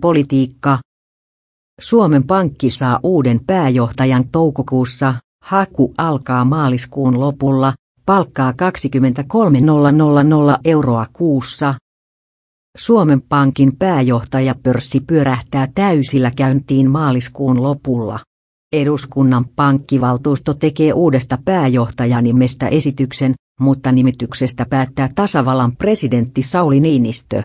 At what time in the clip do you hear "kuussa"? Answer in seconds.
11.12-11.74